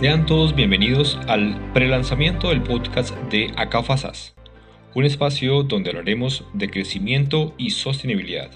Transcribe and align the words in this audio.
Sean 0.00 0.26
todos 0.26 0.56
bienvenidos 0.56 1.20
al 1.28 1.72
prelanzamiento 1.72 2.48
del 2.48 2.64
podcast 2.64 3.16
de 3.30 3.52
Acafasas, 3.56 4.34
un 4.92 5.04
espacio 5.04 5.62
donde 5.62 5.90
hablaremos 5.90 6.42
de 6.52 6.68
crecimiento 6.68 7.54
y 7.58 7.70
sostenibilidad. 7.70 8.50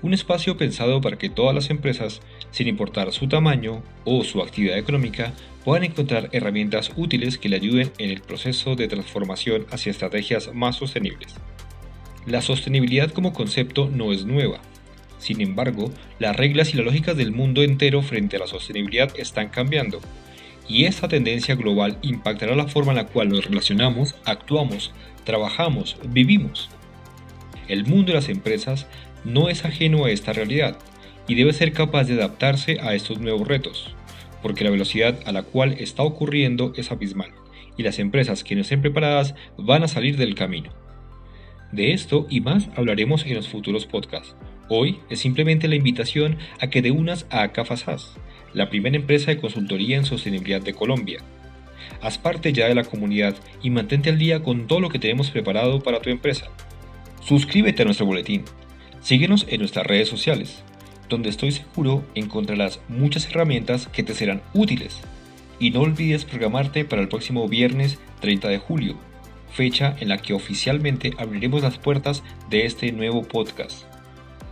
Un 0.00 0.14
espacio 0.14 0.56
pensado 0.56 1.02
para 1.02 1.18
que 1.18 1.28
todas 1.28 1.54
las 1.54 1.68
empresas, 1.68 2.22
sin 2.52 2.68
importar 2.68 3.12
su 3.12 3.28
tamaño 3.28 3.82
o 4.06 4.24
su 4.24 4.40
actividad 4.40 4.78
económica, 4.78 5.34
puedan 5.62 5.84
encontrar 5.84 6.30
herramientas 6.32 6.90
útiles 6.96 7.36
que 7.36 7.50
le 7.50 7.56
ayuden 7.56 7.92
en 7.98 8.08
el 8.08 8.22
proceso 8.22 8.76
de 8.76 8.88
transformación 8.88 9.66
hacia 9.70 9.90
estrategias 9.90 10.54
más 10.54 10.76
sostenibles. 10.76 11.34
La 12.24 12.40
sostenibilidad 12.40 13.10
como 13.10 13.34
concepto 13.34 13.90
no 13.90 14.10
es 14.10 14.24
nueva. 14.24 14.60
Sin 15.18 15.42
embargo, 15.42 15.90
las 16.18 16.34
reglas 16.34 16.72
y 16.72 16.78
las 16.78 16.86
lógicas 16.86 17.14
del 17.14 17.32
mundo 17.32 17.62
entero 17.62 18.00
frente 18.00 18.36
a 18.36 18.40
la 18.40 18.46
sostenibilidad 18.46 19.12
están 19.18 19.50
cambiando 19.50 20.00
y 20.68 20.84
esta 20.84 21.08
tendencia 21.08 21.54
global 21.54 21.98
impactará 22.02 22.54
la 22.54 22.68
forma 22.68 22.92
en 22.92 22.98
la 22.98 23.06
cual 23.06 23.28
nos 23.28 23.44
relacionamos, 23.44 24.14
actuamos, 24.24 24.92
trabajamos, 25.24 25.96
vivimos. 26.08 26.68
El 27.68 27.84
mundo 27.86 28.12
de 28.12 28.14
las 28.14 28.28
empresas 28.28 28.86
no 29.24 29.48
es 29.48 29.64
ajeno 29.64 30.04
a 30.04 30.10
esta 30.10 30.32
realidad 30.32 30.76
y 31.28 31.34
debe 31.34 31.52
ser 31.52 31.72
capaz 31.72 32.04
de 32.04 32.14
adaptarse 32.14 32.78
a 32.80 32.94
estos 32.94 33.18
nuevos 33.18 33.46
retos, 33.46 33.94
porque 34.42 34.64
la 34.64 34.70
velocidad 34.70 35.18
a 35.26 35.32
la 35.32 35.42
cual 35.42 35.74
está 35.78 36.02
ocurriendo 36.02 36.72
es 36.76 36.90
abismal 36.90 37.30
y 37.76 37.82
las 37.82 37.98
empresas 37.98 38.44
que 38.44 38.54
no 38.54 38.62
estén 38.62 38.80
preparadas 38.80 39.34
van 39.58 39.82
a 39.82 39.88
salir 39.88 40.16
del 40.16 40.34
camino. 40.34 40.70
De 41.72 41.92
esto 41.92 42.26
y 42.30 42.40
más 42.40 42.68
hablaremos 42.76 43.26
en 43.26 43.34
los 43.34 43.48
futuros 43.48 43.86
podcasts. 43.86 44.36
Hoy 44.68 44.98
es 45.10 45.20
simplemente 45.20 45.68
la 45.68 45.74
invitación 45.76 46.38
a 46.60 46.70
que 46.70 46.82
te 46.82 46.90
unas 46.90 47.26
a 47.30 47.48
Cafasas 47.48 48.16
la 48.52 48.68
primera 48.68 48.96
empresa 48.96 49.30
de 49.30 49.38
consultoría 49.38 49.96
en 49.96 50.04
sostenibilidad 50.04 50.62
de 50.62 50.74
Colombia. 50.74 51.20
Haz 52.00 52.18
parte 52.18 52.52
ya 52.52 52.66
de 52.66 52.74
la 52.74 52.84
comunidad 52.84 53.36
y 53.62 53.70
mantente 53.70 54.10
al 54.10 54.18
día 54.18 54.42
con 54.42 54.66
todo 54.66 54.80
lo 54.80 54.88
que 54.88 54.98
tenemos 54.98 55.30
preparado 55.30 55.82
para 55.82 56.00
tu 56.00 56.10
empresa. 56.10 56.46
Suscríbete 57.22 57.82
a 57.82 57.84
nuestro 57.84 58.06
boletín. 58.06 58.44
Síguenos 59.00 59.46
en 59.48 59.60
nuestras 59.60 59.86
redes 59.86 60.08
sociales, 60.08 60.62
donde 61.08 61.28
estoy 61.28 61.52
seguro 61.52 62.04
encontrarás 62.14 62.80
muchas 62.88 63.26
herramientas 63.28 63.88
que 63.88 64.02
te 64.02 64.14
serán 64.14 64.42
útiles. 64.54 65.00
Y 65.58 65.70
no 65.70 65.80
olvides 65.80 66.24
programarte 66.24 66.84
para 66.84 67.02
el 67.02 67.08
próximo 67.08 67.48
viernes 67.48 67.98
30 68.20 68.48
de 68.48 68.58
julio, 68.58 68.96
fecha 69.50 69.96
en 70.00 70.08
la 70.08 70.18
que 70.18 70.34
oficialmente 70.34 71.12
abriremos 71.18 71.62
las 71.62 71.78
puertas 71.78 72.22
de 72.50 72.66
este 72.66 72.92
nuevo 72.92 73.22
podcast 73.22 73.86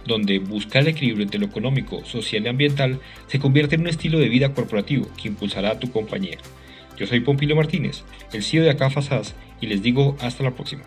donde 0.06 0.38
buscar 0.38 0.82
el 0.82 0.88
equilibrio 0.88 1.24
entre 1.24 1.40
lo 1.40 1.46
económico, 1.46 2.04
social 2.04 2.44
y 2.44 2.48
ambiental 2.48 3.00
se 3.26 3.38
convierte 3.38 3.74
en 3.74 3.82
un 3.82 3.88
estilo 3.88 4.18
de 4.18 4.28
vida 4.28 4.52
corporativo 4.52 5.08
que 5.20 5.28
impulsará 5.28 5.72
a 5.72 5.78
tu 5.78 5.90
compañía. 5.90 6.38
Yo 6.96 7.06
soy 7.06 7.20
Pompilo 7.20 7.56
Martínez, 7.56 8.04
el 8.32 8.42
CEO 8.42 8.62
de 8.62 8.70
Acá 8.70 8.90
y 9.60 9.66
les 9.66 9.82
digo 9.82 10.16
hasta 10.20 10.44
la 10.44 10.52
próxima. 10.52 10.84